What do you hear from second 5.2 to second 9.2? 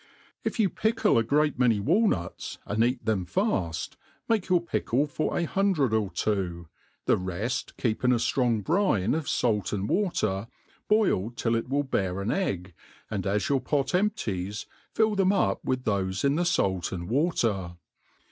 a hundred or two, the reft keep in a.ftrong brine